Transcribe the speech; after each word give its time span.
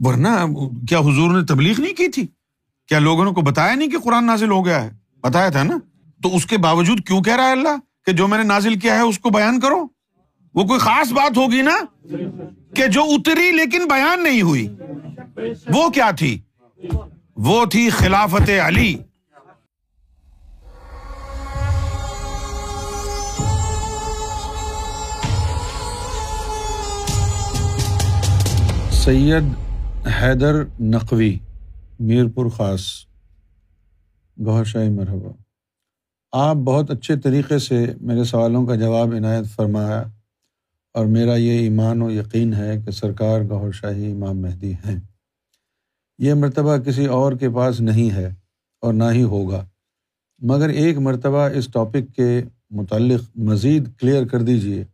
ورنہ 0.00 0.28
کیا 0.88 0.98
حضور 0.98 1.30
نے 1.30 1.46
تبلیغ 1.46 1.80
نہیں 1.80 1.94
کی 1.94 2.08
تھی؟ 2.08 2.26
کیا 2.88 2.98
لوگوں 2.98 3.32
کو 3.32 3.40
بتایا 3.40 3.74
نہیں 3.74 3.90
کہ 3.90 3.98
قرآن 3.98 4.26
نازل 4.26 4.50
ہو 4.50 4.66
گیا 4.66 4.84
ہے؟ 4.84 4.90
بتایا 5.22 5.48
تھا 5.48 5.62
نا؟ 5.62 5.78
تو 6.22 6.36
اس 6.36 6.46
کے 6.46 6.58
باوجود 6.58 7.00
کیوں 7.00 7.22
کہہ 7.22 7.36
رہا 7.36 7.46
ہے 7.46 7.52
اللہ 7.52 7.76
کہ 8.06 8.12
جو 8.12 8.28
میں 8.28 8.38
نے 8.38 8.44
نازل 8.44 8.78
کیا 8.78 8.94
ہے 8.94 9.00
اس 9.00 9.18
کو 9.18 9.30
بیان 9.30 9.60
کرو؟ 9.60 9.86
وہ 10.54 10.64
کوئی 10.64 10.80
خاص 10.80 11.12
بات 11.12 11.38
ہوگی 11.38 11.62
نا 11.62 11.76
کہ 12.74 12.86
جو 12.86 13.02
اتری 13.02 13.50
لیکن 13.50 13.84
بیان 13.88 14.22
نہیں 14.22 14.42
ہوئی۔ 14.42 14.68
وہ 15.74 15.88
کیا 15.88 16.10
تھی؟ 16.10 16.40
وہ 17.36 17.64
تھی 17.64 17.90
خلافت 17.90 18.50
علی۔ 18.64 18.96
سید 28.92 29.67
حیدر 30.08 30.64
نقوی 30.80 31.38
میر 32.00 32.26
پور 32.34 32.50
خاص 32.50 32.80
گوہر 34.46 34.64
شاہی 34.64 34.88
مرحبا۔ 34.88 35.30
آپ 36.32 36.56
بہت 36.56 36.90
اچھے 36.90 37.16
طریقے 37.16 37.58
سے 37.58 37.86
میرے 38.00 38.24
سوالوں 38.24 38.66
کا 38.66 38.74
جواب 38.74 39.14
عنایت 39.14 39.46
فرمایا 39.46 40.04
اور 40.94 41.06
میرا 41.06 41.34
یہ 41.34 41.58
ایمان 41.58 42.02
و 42.02 42.10
یقین 42.10 42.54
ہے 42.54 42.80
کہ 42.84 42.90
سرکار 42.90 43.40
گہر 43.40 43.70
شاہی 43.72 44.12
امام 44.12 44.38
مہدی 44.38 44.72
ہیں۔ 44.72 45.00
یہ 46.18 46.34
مرتبہ 46.34 46.76
کسی 46.76 47.06
اور 47.06 47.32
کے 47.32 47.50
پاس 47.50 47.80
نہیں 47.80 48.10
ہے 48.10 48.34
اور 48.80 48.94
نہ 48.94 49.04
ہی 49.12 49.22
ہوگا۔ 49.22 49.66
مگر 50.38 50.68
ایک 50.68 50.98
مرتبہ 50.98 51.48
اس 51.48 51.66
ٹاپک 51.66 52.16
کے 52.16 52.42
متعلق 52.70 53.38
مزید 53.38 53.88
کلیئر 54.00 54.26
کر 54.26 54.42
دیجیے 54.42 54.84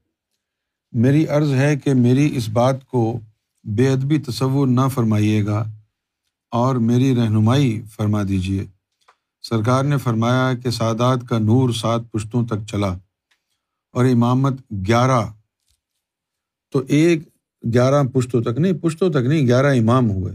میری 0.93 1.27
عرض 1.27 1.53
ہے 1.53 1.77
کہ 1.77 1.95
میری 1.95 2.37
اس 2.37 2.49
بات 2.49 2.85
کو 2.85 3.21
بے 3.65 3.89
ادبی 3.89 4.19
تصور 4.19 4.69
نہ 4.69 4.89
فرمائیے 4.95 5.47
گا 5.47 5.65
اور 6.51 6.77
میری 6.77 7.17
رہنمائی 7.17 7.83
فرما 7.83 8.23
دیجیے 8.23 8.65
سرکار 9.43 9.85
نے 9.85 9.99
فرمایا 9.99 10.55
کہ 10.55 10.71
سادات 10.71 11.19
کا 11.29 11.39
نور 11.39 11.71
سات 11.71 12.01
پشتوں 12.13 12.47
تک 12.47 12.67
چلا 12.71 12.99
اور 13.93 14.05
امامت 14.05 14.53
گیارہ، 14.87 15.27
تو 16.71 16.83
ایک 16.89 17.29
گیارہ 17.75 18.03
پشتوں 18.15 18.43
تک 18.43 18.59
نہیں، 18.59 18.73
پشتوں 18.73 19.11
تک 19.11 19.27
نہیں، 19.29 19.47
گیارہ 19.47 19.67
امام 19.67 20.11
ہوئے۔ 20.11 20.35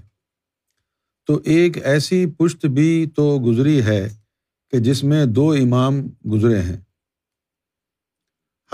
تو 1.27 1.39
ایک 1.45 1.85
ایسی 1.85 2.25
پشت 2.25 2.65
بھی 2.65 3.09
تو 3.15 3.39
گزری 3.45 3.81
ہے 3.81 4.09
کہ 4.71 4.79
جس 4.79 5.03
میں 5.03 5.25
دو 5.25 5.51
امام 5.51 5.93
گزرے 6.31 6.61
ہیں۔ 6.61 6.77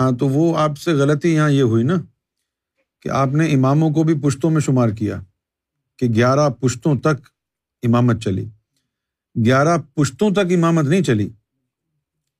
ہاں 0.00 0.12
تو 0.12 0.28
وہ 0.28 0.56
آپ 0.58 0.78
سے 0.78 0.92
غلطی 0.92 1.34
یہاں 1.34 1.50
یہ 1.50 1.62
ہوئی 1.62 1.84
نا؟ 1.84 1.94
کہ 3.02 3.08
آپ 3.08 3.28
نے 3.28 3.52
اماموں 3.52 3.90
کو 3.90 4.04
بھی 4.04 4.14
پشتوں 4.22 4.50
میں 4.50 4.60
شمار 4.60 4.88
کیا 4.88 5.20
کہ 5.96 6.06
گیارہ 6.08 6.48
پشتوں 6.50 6.96
تک 6.96 7.28
امامت 7.82 8.22
چلی۔ 8.22 8.48
گیارہ 9.44 9.78
پشتوں 9.94 10.30
تک 10.30 10.52
امامت 10.56 10.84
نہیں 10.84 11.02
چلی، 11.02 11.28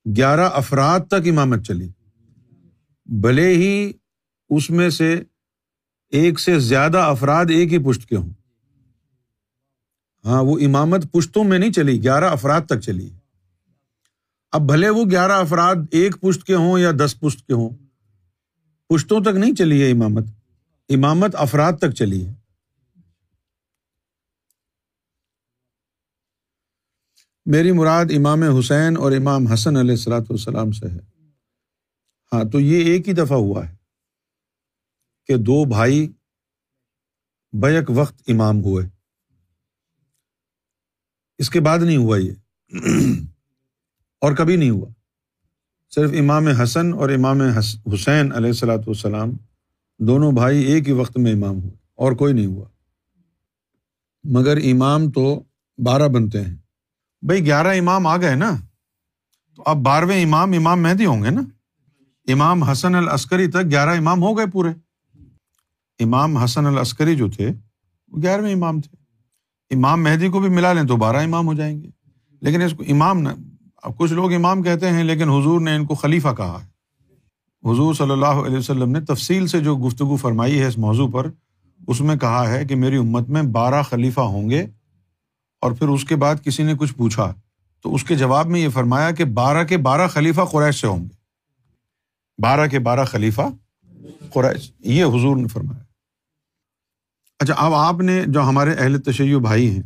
گیارہ 0.05 0.49
افراد 0.53 0.99
تک 0.99 1.27
امامت 1.29 1.65
چلی۔ 1.65 1.89
بھلے 3.05 3.47
ہی 3.47 3.91
اس 4.49 4.69
میں 4.69 4.89
سے 4.89 5.23
ایک 6.09 6.39
سے 6.39 6.59
زیادہ 6.59 6.97
افراد 6.97 7.45
ایک 7.49 7.73
ہی 7.73 7.83
پشت 7.83 8.05
کے 8.05 8.15
ہوں۔ 8.15 8.29
ہاں 10.25 10.43
وہ 10.43 10.59
امامت 10.59 11.11
پشتوں 11.11 11.43
میں 11.43 11.59
نہیں 11.59 11.71
چلی، 11.71 12.03
گیارہ 12.03 12.23
افراد 12.23 12.61
تک 12.61 12.79
چلی۔ 12.79 13.09
اب 14.51 14.61
بھلے 14.61 14.89
وہ 14.89 15.05
گیارہ 15.11 15.31
افراد 15.31 15.75
ایک 15.91 16.21
پشت 16.21 16.43
کے 16.43 16.55
ہوں 16.55 16.79
یا 16.79 16.91
دس 17.05 17.19
پشت 17.19 17.47
کے 17.47 17.53
ہوں، 17.53 17.69
پشتوں 18.89 19.21
تک 19.21 19.37
نہیں 19.37 19.55
چلی 19.55 19.83
ہے 19.83 19.91
امامت۔ 19.91 20.23
امامت 20.89 21.35
افراد 21.35 21.73
تک 21.73 21.91
چلی 21.91 22.27
ہے۔ 22.27 22.33
میری 27.45 27.71
مراد 27.71 28.05
امام 28.17 28.43
حسین 28.59 28.97
اور 28.97 29.11
امام 29.11 29.47
حسن 29.47 29.77
علیہ 29.77 29.91
السلاۃ 29.91 30.21
والسلام 30.21 30.71
سے 30.71 30.87
ہے۔ 30.87 30.99
ہاں 32.33 32.43
تو 32.51 32.59
یہ 32.59 32.85
ایک 32.85 33.07
ہی 33.07 33.13
دفعہ 33.13 33.37
ہوا 33.37 33.69
ہے 33.69 33.75
کہ 35.25 35.37
دو 35.37 35.65
بھائی 35.65 36.13
بیک 37.61 37.85
وقت 37.89 38.21
امام 38.27 38.57
ہوئے۔ 38.59 38.87
اس 41.37 41.49
کے 41.49 41.59
بعد 41.59 41.79
نہیں 41.79 41.97
ہوا 41.97 42.17
یہ۔ 42.17 42.33
اور 44.21 44.35
کبھی 44.35 44.55
نہیں 44.55 44.69
ہوا۔ 44.69 44.89
صرف 45.89 46.09
امام 46.19 46.47
حسن 46.47 46.93
اور 46.93 47.09
امام 47.09 47.41
حسین 47.41 48.31
علیہ 48.33 48.49
السلاۃ 48.49 48.87
والسلام 48.87 49.29
دونوں 49.99 50.31
بھائی 50.31 50.63
ایک 50.63 50.87
ہی 50.87 50.93
وقت 50.93 51.17
میں 51.17 51.31
امام 51.33 51.59
ہوئے 51.59 51.71
اور 51.95 52.11
کوئی 52.11 52.33
نہیں 52.33 52.45
ہوا۔ 52.45 52.65
مگر 54.23 54.57
امام 54.57 55.11
تو 55.11 55.43
بارہ 55.85 56.07
بنتے 56.07 56.41
ہیں۔ 56.41 56.55
بھائی، 57.21 57.45
گیارہ 57.45 57.67
امام 57.67 58.07
آ 58.07 58.17
گئے 58.17 58.35
نا؟ 58.35 58.51
تو 59.55 59.63
اب 59.65 59.77
بارہویں 59.77 60.23
امام 60.23 60.51
امام 60.51 60.83
مہدی 60.83 61.05
ہوں 61.05 61.23
گے 61.23 61.29
نا؟ 61.29 61.41
امام 62.27 62.63
حسن 62.63 62.95
العسکری 62.95 63.47
تک 63.47 63.71
گیارہ 63.71 63.89
امام 63.89 64.23
ہو 64.23 64.37
گئے 64.37 64.45
پورے۔ 64.45 64.69
امام 65.99 66.37
حسن 66.37 66.65
العسکری 66.65 67.15
جو 67.15 67.29
تھے، 67.29 67.49
وہ 68.07 68.21
گیارہویں 68.21 68.53
امام 68.53 68.81
تھے۔ 68.81 68.95
امام 69.75 70.03
مہدی 70.03 70.27
کو 70.27 70.39
بھی 70.39 70.49
ملا 70.49 70.73
لیں 70.73 70.83
تو 70.83 70.95
بارہ 70.95 71.17
امام 71.17 71.47
ہو 71.47 71.53
جائیں 71.53 71.83
گے۔ 71.83 71.89
لیکن 72.41 72.61
اس 72.61 72.73
کو 72.77 72.83
امام 72.89 73.19
نہ 73.19 73.29
کچھ 73.97 74.13
لوگ 74.13 74.33
امام 74.33 74.61
کہتے 74.61 74.89
ہیں، 74.89 75.03
لیکن 75.03 75.29
حضور 75.29 75.61
نے 75.61 75.75
ان 75.75 75.85
کو 75.85 75.95
خلیفہ 75.95 76.27
کہا 76.37 76.63
ہے۔ 76.63 76.76
حضور 77.63 77.93
صلی 77.93 78.11
اللہ 78.11 78.25
علیہ 78.25 78.57
وسلم 78.57 78.91
نے 78.91 79.01
تفصیل 79.01 79.47
سے 79.47 79.59
جو 79.59 79.75
گفتگو 79.75 80.15
فرمائی 80.15 80.59
ہے 80.59 80.67
اس 80.67 80.77
موضوع 80.77 81.07
پر، 81.09 81.29
اس 81.87 82.01
میں 82.01 82.15
کہا 82.15 82.49
ہے 82.49 82.65
کہ 82.65 82.75
میری 82.75 82.97
امت 82.97 83.29
میں 83.29 83.41
بارہ 83.41 83.81
خلیفہ 83.81 84.21
ہوں 84.21 84.49
گے 84.49 84.65
اور 85.61 85.71
پھر 85.71 85.87
اس 85.87 86.05
کے 86.05 86.15
بعد 86.15 86.35
کسی 86.43 86.63
نے 86.63 86.73
کچھ 86.79 86.93
پوچھا۔ 86.93 87.33
تو 87.81 87.95
اس 87.95 88.03
کے 88.03 88.15
جواب 88.15 88.47
میں 88.47 88.59
یہ 88.59 88.69
فرمایا 88.69 89.11
کہ 89.11 89.25
بارہ 89.25 89.63
کے 89.63 89.77
بارہ 89.77 90.07
خلیفہ 90.07 90.41
قریش 90.41 90.81
سے 90.81 90.87
ہوں 90.87 90.99
گے۔ 90.99 91.17
بارہ 92.41 92.67
کے 92.67 92.79
بارہ 92.79 93.05
خلیفہ 93.05 93.41
قریش۔ 94.33 94.71
یہ 94.79 95.05
حضور 95.05 95.37
نے 95.37 95.47
فرمایا۔ 95.47 95.83
اچھا 97.39 97.53
اب 97.57 97.73
آپ 97.73 97.99
نے 97.99 98.23
جو 98.27 98.41
ہمارے 98.41 98.73
اہل 98.73 99.01
تشیع 99.01 99.37
بھائی 99.37 99.69
ہیں 99.71 99.83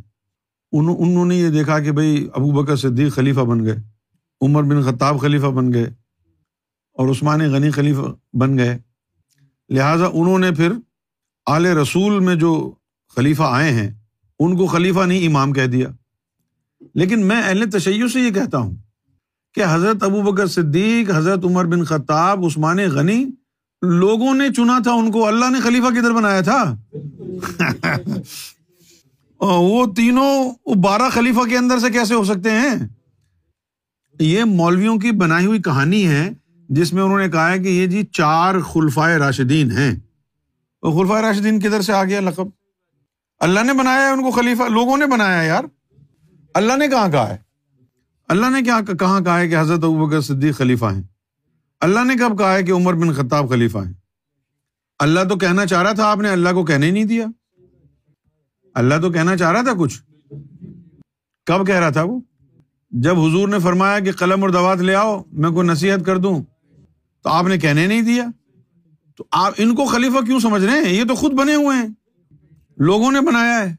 انہوں 0.72 1.26
نے 1.26 1.36
یہ 1.36 1.50
دیکھا 1.50 1.80
کہ 1.80 1.92
بھائی 1.92 2.28
ابو 2.34 2.52
بکر 2.52 2.76
صدیق 2.76 3.16
خلیفہ 3.16 3.40
بن 3.40 3.66
گئے، 3.66 3.76
عمر 4.42 4.64
بن 4.64 4.82
خطاب 4.82 5.22
خلیفہ 5.22 5.46
بن 5.46 5.74
گئے 5.74 6.01
اور 7.02 7.10
عثمان 7.10 7.40
غنی 7.40 7.72
خلیفہ 7.72 8.02
بن 8.34 8.58
گئے۔ 8.58 8.80
لہٰذا 9.70 10.06
انہوں 10.06 10.40
نے 10.40 10.52
پھر 10.52 10.72
اعلی 11.48 11.70
رسول 11.70 12.20
میں 12.20 12.36
جو 12.36 12.72
خلیفہ 13.16 13.44
آئے 13.46 13.72
ہیں، 13.72 13.92
ان 14.40 14.58
کو 14.58 14.68
خلیفہ 14.68 15.00
نہیں، 15.00 15.28
امام 15.28 15.54
کہہ 15.54 15.66
دیا۔ 15.66 15.90
لیکن 16.96 17.28
میں 17.28 17.44
اہل 17.44 17.70
تشیع 17.70 18.08
سے 18.08 18.22
یہ 18.22 18.30
کہتا 18.30 18.58
ہوں 18.58 18.76
کہ 19.54 19.64
حضرت 19.70 20.04
ابو 20.04 20.22
بکر 20.22 20.48
صدیق، 20.48 21.12
حضرت 21.16 21.46
عمر 21.46 21.66
بن 21.66 21.84
خطاب، 21.84 22.46
عثمان 22.46 22.78
غنی 22.78 23.26
لوگوں 23.82 24.34
نے 24.34 24.54
چنا 24.54 24.80
تھا 24.84 24.92
ان 24.92 25.12
کو۔ 25.12 25.28
اللہ 25.28 25.50
نے 25.50 25.60
خلیفہ 25.60 25.88
کدھر 25.88 26.12
بنایا 26.12 26.42
تھا؟ 26.42 26.78
وہ 29.40 29.94
تینوں 29.94 30.54
بارہ 30.76 31.10
خلیفہ 31.14 31.50
کے 31.50 31.58
اندر 31.58 31.80
سے 31.80 31.90
کیسے 31.90 32.14
ہو 32.14 32.24
سکتے 32.24 32.52
ہیں؟ 32.52 32.88
یہ 34.20 34.44
مولویوں 34.44 34.98
کی 34.98 35.12
بنائی 35.12 35.46
ہوئی 35.46 35.62
کہانی 35.62 36.08
ہے۔ 36.08 36.30
جس 36.72 36.94
میں 36.94 37.04
انہوں 37.04 37.20
نے 37.20 37.30
کہا 37.30 37.52
ہے 37.52 37.60
کہ 37.60 37.68
یہ 37.68 37.88
جی 37.88 38.04
چار 38.04 38.60
خلفائے 38.60 39.18
راشدین 39.18 39.72
ہیں۔ 39.72 40.00
خلفائے 40.82 41.24
راشدین 41.24 41.60
کدھر 41.60 41.82
سے 41.82 41.94
آ 41.94 42.04
گیا 42.04 42.20
لقب؟ 42.20 42.48
اللہ 43.40 43.60
نے 43.60 43.74
بنایا 43.74 44.02
ہے 44.02 44.12
ان 44.12 44.22
کو 44.22 44.32
خلیفہ، 44.32 44.64
لوگوں 44.64 44.98
نے 44.98 45.06
بنایا 45.06 45.42
یار۔ 45.42 45.64
اللہ 46.54 46.78
نے 46.78 46.88
کہاں 46.88 47.10
کہا 47.10 47.30
ہے؟ 47.30 47.38
اللہ 48.28 48.46
نے 48.50 48.62
کیا 48.62 48.80
کہاں 49.00 49.22
کہا 49.22 49.40
ہے 49.40 49.50
کہ 49.50 49.60
حضرت 49.60 49.84
ابوبکر 49.84 50.22
صدیق 50.22 50.58
خلیفہ 50.58 50.86
ہیں؟ 50.86 51.04
اللہ 51.80 52.00
نے 52.04 52.16
کب 52.16 52.38
کہا 52.38 52.54
ہے 52.54 52.64
کہ 52.64 52.72
عمر 52.72 52.94
بن 52.94 53.14
خطاب 53.14 53.50
خلیفہ 53.50 53.78
ہیں؟ 53.78 53.94
اللہ 55.00 55.20
تو 55.30 55.36
کہنا 55.36 55.66
چاہ 55.66 55.82
رہا 55.82 55.94
تھا، 55.94 56.06
آپ 56.06 56.18
نے 56.18 56.30
اللہ 56.30 56.50
کو 56.50 56.66
کہنے 56.66 56.92
نہیں 56.92 57.06
دیا۔ 57.06 57.26
اللہ 58.76 58.96
تو 59.02 59.12
کہنا 59.12 59.38
چاہ 59.38 59.52
رہا 59.52 59.62
تھا 59.62 59.74
کچھ۔ 59.80 60.02
کب 61.46 61.68
کہہ 61.68 61.76
رہا 61.76 61.90
تھا 61.90 62.04
وہ؟ 62.04 62.20
جب 62.92 63.20
حضور 63.20 63.48
نے 63.48 63.60
فرمایا 63.60 64.00
کہ 64.00 64.12
قلم 64.12 64.42
اور 64.42 64.50
دوات 64.50 64.78
لے 64.78 64.96
آؤ، 64.96 65.24
میں 65.32 65.50
کوئی 65.50 65.68
نصیحت 65.68 66.06
کر 66.06 66.18
دوں۔ 66.18 66.44
تو 67.24 67.30
آپ 67.30 67.46
نے 67.46 67.58
کہنے 67.58 67.88
نہیں 67.88 68.02
دیا؟ 68.02 68.24
تو 69.18 69.26
آپ 69.32 69.54
ان 69.58 69.76
کو 69.76 69.86
خلیفہ 69.86 70.26
کیوں 70.26 70.40
سمجھ 70.40 70.64
رہے 70.64 70.86
ہیں؟ 70.86 70.94
یہ 70.94 71.04
تو 71.04 71.16
خود 71.16 71.32
بنے 71.32 71.56
ہوئے 71.56 71.78
ہیں۔ 71.78 71.88
لوگوں 72.78 73.12
نے 73.12 73.22
بنایا 73.22 73.70
ہے۔ 73.70 73.76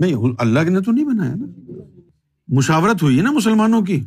نہیں 0.00 0.14
اللہ 0.38 0.60
نے 0.60 0.80
تو 0.80 0.92
نہیں 0.92 1.04
بنایا 1.04 1.34
نا۔ 1.34 1.46
مشاورت 2.48 3.02
ہوئی 3.02 3.18
ہے 3.18 3.22
نا 3.22 3.32
مسلمانوں 3.32 3.82
کی۔ 3.82 4.04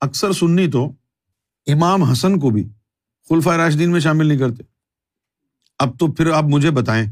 اکثر 0.00 0.32
سننی 0.32 0.70
تو 0.70 0.92
امام 1.66 2.02
حسن 2.02 2.38
کو 2.38 2.50
بھی 2.50 2.68
خلفا 3.28 3.56
راشدین 3.56 3.90
میں 3.90 4.00
شامل 4.00 4.26
نہیں 4.26 4.38
کرتے۔ 4.38 4.62
اب 5.78 5.98
تو 5.98 6.12
پھر 6.12 6.30
آپ 6.30 6.44
مجھے 6.44 6.70
بتائیں۔ 6.70 7.06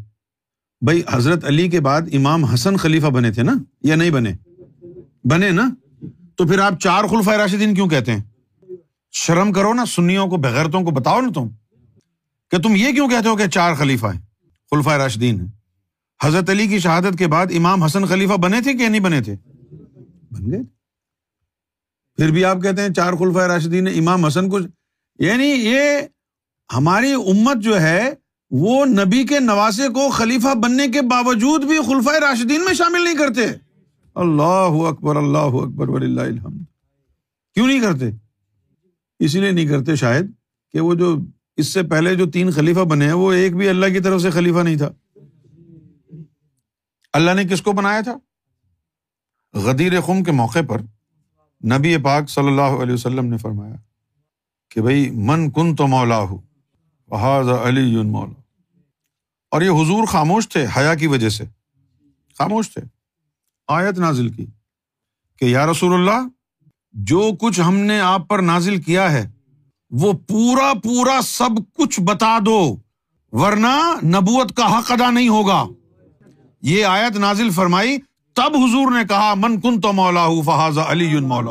بھائی، 0.80 1.02
حضرت 1.10 1.44
علی 1.44 1.68
کے 1.68 1.80
بعد 1.80 2.02
امام 2.12 2.44
حسن 2.44 2.76
خلیفہ 2.76 3.06
بنے 3.06 3.32
تھے 3.32 3.42
نا؟ 3.42 3.52
یا 3.82 3.96
نہیں 3.96 4.10
بنے؟ 4.10 4.32
بنے 5.24 5.50
نا؟ 5.50 5.70
تو 6.36 6.46
پھر 6.46 6.58
آپ 6.58 6.80
چار 6.80 7.04
خلفۂ 7.04 7.34
راشدین 7.34 7.74
کیوں 7.74 7.88
کہتے 7.88 8.12
ہیں؟ 8.12 8.29
شرم 9.12 9.52
کرو 9.52 9.72
نا 9.74 9.84
سنیوں 9.86 10.26
کو، 10.26 10.36
بغیرتوں 10.36 10.82
کو، 10.82 10.90
بتاؤ 10.90 11.20
نا 11.20 11.28
تم 11.34 11.48
کہ 12.50 12.58
تم 12.58 12.76
یہ 12.76 12.92
کیوں 12.92 13.08
کہتے 13.08 13.28
ہو 13.28 13.36
کہ 13.36 13.46
چار 13.46 13.74
خلیفہ 13.74 14.06
ہیں؟ 14.06 14.20
خلفۂ 14.70 14.92
راشدین 14.92 15.40
ہیں۔ 15.40 15.48
حضرت 16.22 16.50
علی 16.50 16.66
کی 16.66 16.78
شہادت 16.78 17.18
کے 17.18 17.26
بعد 17.26 17.46
امام 17.56 17.82
حسن 17.82 18.06
خلیفہ 18.06 18.32
بنے 18.32 18.60
تھے 18.60 18.72
کہ 18.72 18.88
نہیں 18.88 19.00
بنے 19.00 19.20
تھے؟ 19.20 19.36
بن 20.30 20.52
گئے۔ 20.52 20.60
پھر 22.16 22.30
بھی 22.30 22.44
آپ 22.44 22.62
کہتے 22.62 22.82
ہیں 22.82 22.88
چار 22.88 23.12
خلفۂ 23.12 23.40
راشدین 23.40 23.86
امام 23.86 24.24
حسن 24.24 24.50
کو 24.50 24.58
یعنی 25.18 25.44
یہ 25.44 25.80
ہماری 26.76 27.12
امت 27.12 27.56
جو 27.56 27.80
ہے، 27.80 28.10
وہ 28.50 28.84
نبی 28.84 29.26
کے 29.26 29.40
نواسے 29.40 29.88
کو 29.88 30.10
خلیفہ 30.10 30.54
بننے 30.54 30.88
کے 30.88 31.02
باوجود 31.02 31.64
بھی 31.64 31.78
خلفۂ 31.86 32.14
راشدین 32.14 32.64
میں 32.64 32.74
شامل 32.74 33.04
نہیں 33.04 33.16
کرتے۔ 33.16 33.46
اللہ 34.14 34.86
اکبر 34.88 35.16
اللہ 35.16 35.38
اکبر 35.38 35.88
ولی 35.88 36.20
الحمد۔ 36.20 36.64
کیوں 37.54 37.66
نہیں 37.66 37.80
کرتے؟ 37.80 38.10
اسی 39.20 39.40
لیے 39.40 39.50
نہیں 39.50 39.68
کرتے 39.68 39.96
شاید 39.96 40.30
کہ 40.72 40.80
وہ 40.80 40.94
جو 40.94 41.16
اس 41.56 41.68
سے 41.68 41.82
پہلے 41.82 42.14
جو 42.14 42.30
تین 42.30 42.50
خلیفہ 42.50 42.80
بنے 42.80 43.04
ہیں، 43.04 43.12
وہ 43.12 43.32
ایک 43.32 43.56
بھی 43.56 43.68
اللہ 43.68 43.86
کی 43.86 44.00
طرف 44.00 44.22
سے 44.22 44.30
خلیفہ 44.30 44.58
نہیں 44.58 44.78
تھا۔ 44.78 44.90
اللہ 47.12 47.30
نے 47.30 47.44
کس 47.44 47.62
کو 47.62 47.72
بنایا 47.72 48.00
تھا؟ 48.00 48.16
غدیر 49.54 50.00
خم 50.00 50.24
کے 50.24 50.32
موقع 50.32 50.58
پر 50.68 50.80
نبی 51.64 51.96
پاک 51.96 52.30
صلی 52.30 52.46
اللہ 52.46 52.82
علیہ 52.82 52.94
وسلم 52.94 53.26
نے 53.26 53.36
فرمایا 53.36 53.74
کہ 54.70 54.80
بھائی، 54.80 55.10
من 55.10 55.50
کن 55.50 55.76
تو 55.76 55.86
مولا 55.86 56.18
ہو 56.18 56.40
علی 57.62 58.02
مولا 58.02 58.40
اور 59.50 59.62
یہ 59.62 59.70
حضور 59.70 60.06
خاموش 60.06 60.48
تھے 60.48 60.66
حیا 60.76 60.94
کی 60.94 61.06
وجہ 61.06 61.28
سے۔ 61.28 61.44
خاموش 62.38 62.70
تھے۔ 62.70 62.82
آیت 63.68 63.98
نازل 63.98 64.28
کی 64.28 64.46
کہ 65.38 65.44
یا 65.44 65.66
رسول 65.66 65.92
اللہ 65.92 66.28
جو 66.92 67.30
کچھ 67.40 67.60
ہم 67.60 67.76
نے 67.76 68.00
آپ 68.00 68.28
پر 68.28 68.38
نازل 68.38 68.80
کیا 68.82 69.12
ہے، 69.12 69.30
وہ 69.90 70.12
پورا 70.12 70.72
پورا 70.84 71.20
سب 71.24 71.72
کچھ 71.72 72.00
بتا 72.00 72.38
دو، 72.46 72.76
ورنہ 73.32 73.94
نبوت 74.04 74.56
کا 74.56 74.78
حق 74.78 74.92
ادا 74.92 75.10
نہیں 75.10 75.28
ہوگا۔ 75.28 75.64
یہ 76.62 76.84
آیت 76.84 77.16
نازل 77.16 77.50
فرمائی، 77.50 77.98
تب 78.32 78.56
حضور 78.56 78.92
نے 78.92 79.04
کہا، 79.08 79.34
من 79.36 79.60
کن 79.60 79.80
تو 79.80 79.92
مولا 79.92 80.24
ہوں 80.24 80.42
فہاز 80.42 80.78
علی 80.78 81.20
مولا 81.20 81.50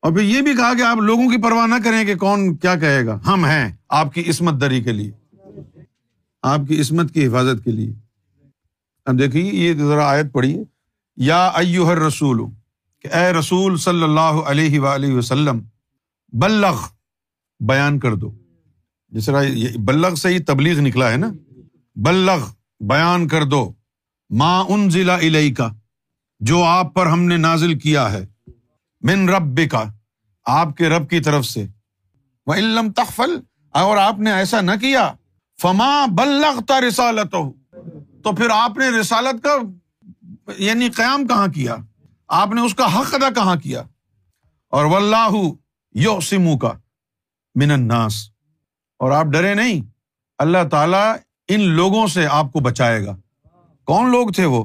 اور 0.00 0.12
پھر 0.12 0.22
یہ 0.22 0.40
بھی 0.40 0.56
کہا 0.56 0.74
کہ 0.74 0.82
آپ 0.82 0.96
لوگوں 0.96 1.30
کی 1.30 1.42
پرواہ 1.42 1.66
نہ 1.66 1.74
کریں 1.84 2.04
کہ 2.04 2.14
کون 2.14 2.56
کیا 2.56 2.76
کہے 2.76 3.06
گا۔ 3.06 3.18
ہم 3.26 3.44
ہیں 3.44 3.72
آپ 3.88 4.14
کی 4.14 4.24
عصمت 4.28 4.60
دری 4.60 4.82
کے 4.82 4.92
لیے، 4.92 5.10
آپ 6.42 6.60
کی 6.68 6.80
عصمت 6.80 7.14
کی 7.14 7.26
حفاظت 7.26 7.64
کے 7.64 7.70
لیے۔ 7.70 7.92
اب 9.06 9.18
دیکھیے، 9.18 9.42
یہ 9.42 9.74
ذرا 9.74 10.08
آیت 10.08 10.32
پڑھیے۔ 10.32 10.64
یا 11.16 11.46
ایو 11.46 12.08
رسول 12.08 12.40
کہ 13.02 13.16
اے 13.16 13.32
رسول 13.32 13.76
صلی 13.76 14.02
اللہ 14.02 14.20
علیہ 14.20 14.80
و 14.80 15.16
وسلم، 15.16 15.60
بلغ 16.32 16.80
بیان 17.60 17.98
کر 17.98 18.14
دو۔ 18.14 18.32
جس 19.08 19.26
طرح 19.26 19.42
بلغ 19.74 20.14
سے 20.14 20.28
ہی 20.28 20.38
تبلیغ 20.38 20.80
نکلا 20.80 21.10
ہے 21.10 21.16
نا۔ 21.16 21.32
بلغ 21.94 22.46
بیان 22.80 23.28
کر 23.28 23.44
دو۔ 23.44 23.72
ماں 24.30 24.64
ان 24.68 24.90
ضلع 24.90 25.16
علیہ 25.16 25.54
کا 25.54 25.68
جو 26.40 26.62
آپ 26.62 26.94
پر 26.94 27.06
ہم 27.06 27.22
نے 27.22 27.36
نازل 27.36 27.78
کیا 27.78 28.12
ہے، 28.12 28.26
من 29.00 29.28
رب 29.28 29.60
کا 29.70 29.84
آپ 30.46 30.76
کے 30.76 30.88
رب 30.88 31.10
کی 31.10 31.20
طرف 31.20 31.44
سے۔ 31.44 31.66
وہ 32.46 32.54
علم 32.54 32.92
تخفل 32.92 33.40
اور 33.70 33.96
آپ 33.96 34.18
نے 34.18 34.32
ایسا 34.32 34.60
نہ 34.60 34.70
کیا۔ 34.80 35.12
فما 35.62 36.06
بلغتا 36.06 36.80
رسالت 36.80 37.30
تو 38.24 38.34
پھر 38.34 38.46
آپ 38.50 38.76
نے 38.76 38.88
رسالت 39.00 39.44
کا 39.44 39.56
یعنی 40.58 40.88
قیام 40.88 41.26
کہاں 41.26 41.48
کیا؟ 41.48 41.76
آپ 42.32 42.48
نے 42.48 42.60
اس 42.60 42.74
کا 42.74 43.00
حق 43.00 43.14
ادا 43.14 43.30
کہاں 43.30 43.56
کیا؟ 43.56 43.82
اور 44.70 44.84
واللہ 44.84 45.30
یو 45.94 46.20
سمو 46.20 46.58
کا 46.58 46.72
من 47.54 47.70
الناس۔ 47.70 48.28
اور 48.98 49.10
آپ 49.10 49.24
ڈرے 49.24 49.54
نہیں، 49.54 49.80
اللہ 50.38 50.68
تعالی 50.70 51.12
ان 51.48 51.60
لوگوں 51.60 52.06
سے 52.06 52.26
آپ 52.26 52.52
کو 52.52 52.60
بچائے 52.60 53.06
گا۔ 53.06 53.16
کون 53.84 54.10
لوگ 54.10 54.28
تھے 54.28 54.44
وہ؟ 54.44 54.64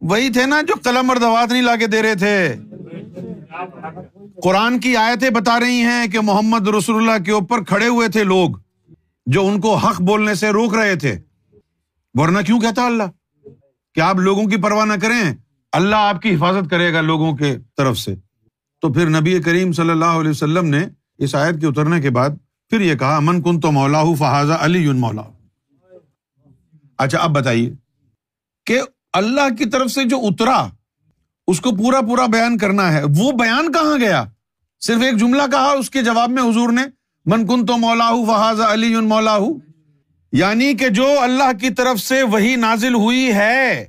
وہی 0.00 0.32
تھے 0.32 0.46
نا 0.46 0.62
جو 0.62 0.74
قلم 0.84 1.10
اور 1.10 1.16
دوات 1.16 1.52
نہیں 1.52 1.62
لا 1.62 1.76
کے 1.76 1.86
دے 1.86 2.02
رہے 2.02 2.14
تھے۔ 2.14 2.56
قرآن 4.42 4.80
کی 4.80 4.96
آیتیں 4.96 5.30
بتا 5.30 5.60
رہی 5.60 5.80
ہیں 5.80 6.06
کہ 6.06 6.20
محمد 6.20 6.68
رسول 6.68 6.96
اللہ 6.96 7.24
کے 7.24 7.32
اوپر 7.32 7.64
کھڑے 7.64 7.86
ہوئے 7.86 8.08
تھے 8.08 8.24
لوگ 8.24 8.50
جو 9.26 9.46
ان 9.46 9.60
کو 9.60 9.76
حق 9.76 10.02
بولنے 10.02 10.34
سے 10.34 10.48
روک 10.50 10.74
رہے 10.74 10.96
تھے۔ 10.96 11.18
ورنہ 12.14 12.38
کیوں 12.38 12.60
کہتا 12.60 12.86
اللہ؟ 12.86 13.48
کہ 13.94 14.00
آپ 14.00 14.16
لوگوں 14.16 14.44
کی 14.44 14.56
پرواہ 14.56 14.84
نہ 14.84 14.92
کریں؟ 15.02 15.45
اللہ 15.76 15.96
آپ 15.96 16.22
کی 16.22 16.34
حفاظت 16.34 16.70
کرے 16.70 16.92
گا 16.92 17.00
لوگوں 17.00 17.36
کے 17.36 17.56
طرف 17.76 17.98
سے۔ 17.98 18.14
تو 18.80 18.92
پھر 18.92 19.08
نبی 19.08 19.42
کریم 19.42 19.72
صلی 19.72 19.90
اللہ 19.90 20.18
علیہ 20.20 20.30
وسلم 20.30 20.66
نے 20.66 20.84
اس 21.18 21.34
آیت 21.34 21.60
کے 21.60 21.66
اترنے 21.66 22.00
کے 22.00 22.10
بعد 22.10 22.30
پھر 22.70 22.80
یہ 22.80 22.94
کہا 22.94 23.16
امن 23.16 23.42
کن 23.42 23.60
تو 23.60 23.72
مولا 23.72 24.02
فہذا 24.18 24.56
علی 24.60 24.92
مولا 24.92 25.22
اچھا 26.98 27.18
اب 27.18 27.30
بتائیے 27.30 27.72
کہ 28.66 28.80
اللہ 29.12 29.54
کی 29.58 29.64
طرف 29.64 29.90
سے 29.90 30.04
جو 30.04 30.18
اترا، 30.22 30.68
اس 31.46 31.60
کو 31.60 31.70
پورا 31.70 32.00
پورا 32.00 32.26
بیان 32.26 32.58
کرنا 32.58 32.92
ہے۔ 32.92 33.02
وہ 33.16 33.32
بیان 33.32 33.72
کہاں 33.72 33.98
گیا؟ 33.98 34.24
صرف 34.80 35.02
ایک 35.02 35.16
جملہ 35.16 35.42
کہا 35.52 35.70
اس 35.70 35.90
کے 35.90 36.02
جواب 36.02 36.30
میں 36.30 36.42
حضور 36.42 36.72
نے، 36.72 36.82
من 37.26 37.46
کن 37.46 37.66
تو 37.66 37.76
مولا 37.76 38.10
فہاز 38.26 38.60
علی 38.60 38.96
مولا 38.96 39.38
یعنی 40.32 40.74
کہ 40.74 40.88
جو 40.88 41.06
اللہ 41.22 41.52
کی 41.60 41.70
طرف 41.70 42.00
سے 42.00 42.22
وہی 42.22 42.56
نازل 42.56 42.94
ہوئی 42.94 43.32
ہے۔ 43.34 43.88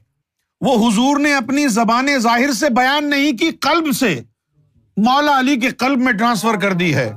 وہ 0.61 0.89
حضور 0.89 1.19
نے 1.19 1.33
اپنی 1.33 1.67
زبان 1.67 2.07
ظاہر 2.17 2.51
سے 2.51 2.69
بیان 2.69 3.09
نہیں 3.09 3.37
کی، 3.37 3.51
قلب 3.51 3.95
سے۔ 3.95 4.21
مولا 4.97 5.39
علی 5.39 5.55
کے 5.55 5.69
قلب 5.69 5.99
میں 5.99 6.13
ٹرانسفر 6.13 6.59
کر 6.59 6.73
دی 6.73 6.95
ہے۔ 6.95 7.11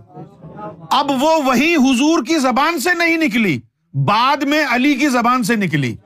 اب 0.91 1.11
وہ 1.11 1.43
وہی 1.45 1.75
حضور 1.75 2.25
کی 2.25 2.39
زبان 2.39 2.81
سے 2.81 2.95
نہیں 2.95 3.17
نکلی، 3.17 3.61
بعد 3.95 4.37
میں 4.37 4.65
علی 4.71 4.95
کی 4.95 5.09
زبان 5.09 5.43
سے 5.43 5.57
نکلی۔ 5.57 5.97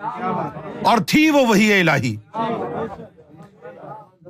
اور 0.84 0.98
تھی 0.98 1.30
وہ 1.30 1.46
وہی 1.46 1.80
الہی۔ 1.80 2.16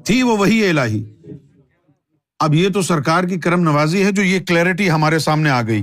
تھی 0.05 0.23
وہ 0.23 0.37
وہی 0.37 0.69
الہی۔ 0.69 1.05
اب 2.41 2.55
یہ 2.55 2.69
تو 2.69 2.83
سرکار 2.83 3.25
کی 3.25 3.41
کرم 3.41 3.61
نوازی 3.61 4.05
ہے، 4.05 4.13
جو 4.13 4.23
یہ 4.23 4.41
کلیئرٹی 4.41 4.91
ہمارے 4.91 5.19
سامنے 5.19 5.51
آ 5.51 5.63
گئی 5.63 5.83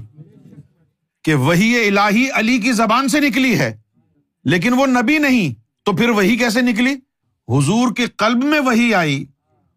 کہ 1.23 1.33
وہی 1.33 1.87
الہی 1.87 2.27
علی 2.33 2.57
کی 2.57 2.71
زبان 2.71 3.07
سے 3.07 3.19
نکلی 3.19 3.59
ہے۔ 3.59 3.77
لیکن 4.45 4.73
وہ 4.73 4.85
نبی 4.85 5.17
نہیں، 5.17 5.61
تو 5.85 5.93
پھر 5.93 6.09
وہی 6.09 6.35
کیسے 6.35 6.61
نکلی؟ 6.61 6.95
حضور 7.47 7.95
کے 7.95 8.05
قلب 8.05 8.43
میں 8.43 8.59
وہی 8.59 8.93
آئی۔ 8.93 9.25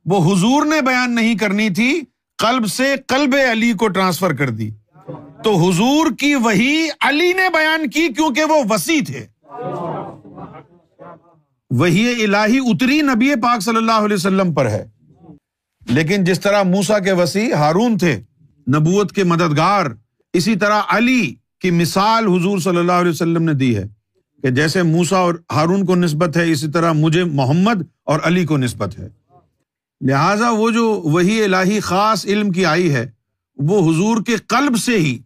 وہ 0.04 0.32
حضور 0.32 0.64
نے 0.64 0.80
بیان 0.80 1.14
نہیں 1.14 1.38
کرنی 1.38 1.70
تھی، 1.70 2.00
قلب 2.38 2.66
سے 2.66 2.94
قلب 3.06 3.36
علی 3.50 3.72
کو 3.72 3.88
ٹرانسفر 3.88 4.32
کر 4.34 4.50
دی۔ 4.50 4.70
تو 5.44 5.56
حضور 5.56 6.06
کی 6.18 6.34
وہی 6.34 6.86
علی 7.00 7.32
نے 7.32 7.50
بیان 7.52 7.90
کی 7.90 8.08
کیونکہ 8.08 8.44
وہ 8.44 8.54
وسیع 8.70 9.00
تھے۔ 9.06 9.26
وہی 11.70 12.24
الہی 12.24 12.58
اتری 12.58 13.00
نبی 13.00 13.34
پاک 13.42 13.60
صلی 13.60 13.76
اللہ 13.76 13.92
علیہ 13.92 14.14
وسلم 14.14 14.54
پر 14.54 14.66
ہے۔ 14.66 14.88
لیکن 15.88 16.24
جس 16.24 16.40
طرح 16.40 16.62
موسا 16.62 16.98
کے 16.98 17.12
وسیع، 17.12 17.54
ہارون 17.54 17.98
تھے، 17.98 18.20
نبوت 18.68 19.12
کے 19.12 19.24
مددگار، 19.24 19.86
اسی 20.32 20.56
طرح 20.56 20.82
علی 20.88 21.34
کی 21.60 21.70
مثال 21.70 22.26
حضور 22.26 22.58
صلی 22.58 22.76
اللہ 22.76 22.92
علیہ 22.92 23.10
وسلم 23.10 23.42
نے 23.42 23.52
دی 23.52 23.76
ہے۔ 23.76 23.93
کہ 24.44 24.50
جیسے 24.50 24.82
موسا 24.82 25.16
اور 25.16 25.34
ہارون 25.52 25.86
کو 25.86 25.94
نسبت 25.94 26.36
ہے، 26.36 26.52
اسی 26.52 26.70
طرح 26.70 26.92
مجھے 26.92 27.24
محمد 27.24 27.82
اور 28.04 28.20
علی 28.22 28.44
کو 28.44 28.56
نسبت 28.56 28.98
ہے۔ 28.98 29.08
لہذا 30.00 30.50
وہ 30.50 30.70
جو 30.70 31.00
وہی 31.04 31.44
الہی 31.44 31.80
خاص 31.80 32.26
علم 32.26 32.50
کی 32.50 32.66
آئی 32.66 32.94
ہے، 32.94 33.10
وہ 33.56 33.90
حضور 33.90 34.22
کے 34.22 34.36
قلب 34.36 34.76
سے 34.76 34.98
ہی، 34.98 35.18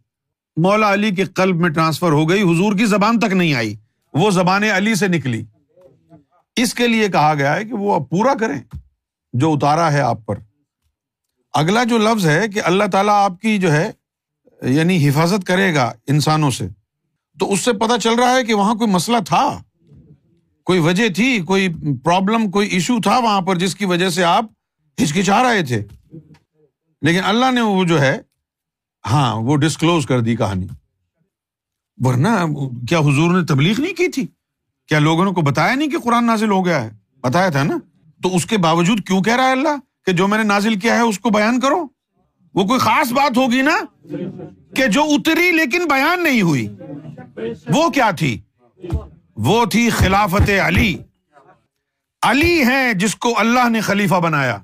مولا 0.56 0.92
علی 0.92 1.10
کے 1.10 1.24
قلب 1.24 1.56
میں 1.56 1.70
ٹرانسفر 1.70 2.12
ہو 2.12 2.28
گئی، 2.30 2.42
حضور 2.42 2.76
کی 2.76 2.86
زبان 2.86 3.18
تک 3.18 3.32
نہیں 3.32 3.54
آئی، 3.54 3.74
وہ 4.14 4.30
زبان 4.30 4.64
علی 4.64 4.94
سے 4.94 5.08
نکلی۔ 5.08 5.44
اس 6.56 6.74
کے 6.74 6.86
لیے 6.86 7.08
کہا 7.08 7.34
گیا 7.34 7.56
ہے 7.56 7.64
کہ 7.64 7.74
وہ 7.74 7.98
پورا 8.00 8.34
کریں، 8.34 8.60
جو 9.32 9.52
اتارا 9.52 9.92
ہے 9.92 10.00
آپ 10.00 10.26
پر۔ 10.26 10.34
اگلا 11.54 11.84
جو 11.84 11.98
لفظ 11.98 12.26
ہے 12.26 12.48
کہ 12.48 12.60
اللہ 12.64 12.84
تعالیٰ 12.92 13.24
آپ 13.24 13.40
کی 13.40 13.58
جو 13.58 13.72
ہے 13.72 13.90
یعنی 14.62 15.08
حفاظت 15.08 15.46
کرے 15.46 15.74
گا 15.74 15.92
انسانوں 16.06 16.50
سے 16.50 16.68
تو 17.40 17.52
اس 17.52 17.60
سے 17.60 17.72
پتا 17.72 17.98
چل 17.98 18.14
رہا 18.14 18.36
ہے 18.36 18.44
کہ 18.44 18.54
وہاں 18.54 18.74
کوئی 18.74 18.90
مسئلہ 18.90 19.16
تھا۔ 19.26 19.62
کوئی 20.64 20.80
وجہ 20.80 21.08
تھی، 21.08 21.38
کوئی 21.38 21.68
پرابلم 22.04 22.50
کوئی 22.50 22.68
ایشو 22.68 23.00
تھا 23.00 23.18
وہاں 23.18 23.40
پر 23.40 23.58
جس 23.58 23.74
کی 23.74 23.84
وجہ 23.84 24.08
سے 24.08 24.24
آپ 24.24 24.44
ہچکچا 25.02 25.42
رہے 25.42 25.62
تھے۔ 25.62 25.84
لیکن 27.02 27.20
اللہ 27.24 27.50
نے 27.50 27.60
وہ 27.60 27.84
جو 27.84 28.00
ہے 28.00 28.18
ہاں 29.06 29.36
وہ 29.36 29.56
ڈسکلوز 29.56 30.06
کر 30.06 30.20
دی 30.20 30.36
کہانی۔ 30.36 30.66
ورنہ 31.98 32.28
کیا 32.88 32.98
حضور 32.98 33.40
نے 33.40 33.46
تبلیغ 33.46 33.80
نہیں 33.80 33.94
کی 33.94 34.08
تھی؟ 34.08 34.26
کیا 34.88 34.98
لوگوں 34.98 35.24
نے 35.24 35.30
کو 35.30 35.40
بتایا 35.40 35.74
نہیں 35.74 35.90
کہ 35.90 35.98
قرآن 35.98 36.26
نازل 36.26 36.50
ہو 36.50 36.66
گیا 36.66 36.84
ہے؟ 36.84 36.90
بتایا 37.20 37.48
تھا 37.48 37.62
نا؟ 37.62 37.76
تو 38.22 38.36
اس 38.36 38.46
کے 38.46 38.58
باوجود 38.58 39.00
کیوں 39.06 39.22
کہہ 39.22 39.36
رہا 39.36 39.46
ہے 39.46 39.52
اللہ 39.52 39.76
کہ 40.06 40.12
جو 40.12 40.28
میں 40.28 40.38
نے 40.38 40.44
نازل 40.44 40.78
کیا 40.78 40.94
ہے 40.94 41.00
اس 41.00 41.18
کو 41.18 41.30
بیان 41.30 41.60
کرو؟ 41.60 41.86
وہ 42.54 42.64
کوئی 42.64 42.80
خاص 42.80 43.12
بات 43.12 43.38
ہوگی 43.38 43.62
نا 43.62 43.78
کہ 44.76 44.86
جو 44.86 45.02
اتری 45.02 45.52
لیکن 45.52 45.84
بیان 45.84 46.22
نہیں 46.22 46.42
ہوئی۔ 46.42 46.68
وہ 47.66 47.90
کیا 47.90 48.10
تھی؟ 48.10 48.40
وہ 49.36 49.64
تھی 49.64 49.90
خلافت 49.90 50.50
علی۔ 50.64 50.96
علی 52.22 52.64
ہے 52.66 52.94
جس 52.94 53.14
کو 53.14 53.38
اللہ 53.38 53.68
نے 53.68 53.80
خلیفہ 53.80 54.14
بنایا۔ 54.14 54.58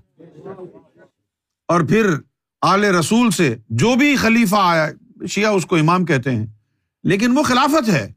اور 1.69 1.81
پھر 1.81 2.11
آل 2.63 2.85
رسول 2.85 3.31
سے 3.31 3.57
جو 3.69 3.95
بھی 3.95 4.17
خلیفہ 4.17 4.57
آیا، 4.59 4.91
شیعہ 5.29 5.53
اس 5.53 5.67
کو 5.67 5.77
امام 5.77 6.05
کہتے 6.05 6.31
ہیں۔ 6.31 6.47
لیکن 7.05 7.39
وہ 7.39 7.43
خلافت 7.43 7.89
ہے۔ 7.89 8.13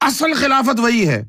اصل 0.00 0.34
خلافت 0.34 0.80
وہی 0.80 1.08
ہے۔ 1.08 1.24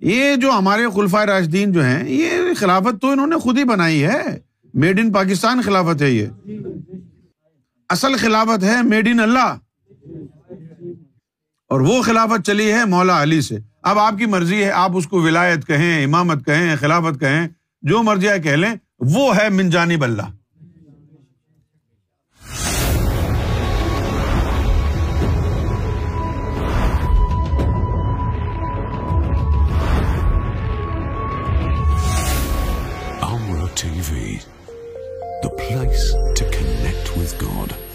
یہ 0.00 0.36
جو 0.36 0.50
ہمارے 0.50 0.86
خلفۂ 0.94 1.24
راشدین 1.24 1.72
جو 1.72 1.84
ہیں، 1.84 2.08
یہ 2.08 2.30
خلافت 2.56 3.02
تو 3.02 3.10
انہوں 3.10 3.26
نے 3.26 3.36
خود 3.36 3.58
ہی 3.58 3.64
بنائی 3.64 4.04
ہے۔ 4.04 4.38
میڈ 4.74 5.00
ان 5.00 5.12
پاکستان 5.12 5.62
خلافت 5.62 6.02
ہے 6.02 6.10
یہ۔ 6.10 6.26
اصل 7.88 8.16
خلافت 8.16 8.64
ہے 8.64 8.82
میڈ 8.82 9.08
ان 9.08 9.20
اللہ۔ 9.20 9.56
اور 11.68 11.80
وہ 11.80 12.02
خلافت 12.02 12.46
چلی 12.46 12.72
ہے 12.72 12.84
مولا 12.84 13.22
علی 13.22 13.40
سے 13.40 13.56
اب 13.82 13.98
آپ 13.98 14.14
کی 14.18 14.26
مرضی 14.26 14.64
ہے، 14.64 14.70
آپ 14.70 14.90
اس 14.94 15.06
کو 15.06 15.22
ولایت 15.22 15.66
کہیں، 15.66 16.04
امامت 16.04 16.44
کہیں، 16.46 16.76
خلافت 16.76 17.20
کہیں، 17.20 17.48
جو 17.82 18.02
مرضی 18.02 18.28
ہے 18.28 18.38
کہہ 18.38 18.50
لیں، 18.50 18.74
وہ 19.00 19.36
ہے 19.36 19.48
منجانی 19.48 19.96
بلّہ 19.96 20.22
T 33.82 34.00
V 34.10 34.36
the 35.42 35.48
place 35.48 36.10
to 36.38 36.44
connect. 36.50 37.87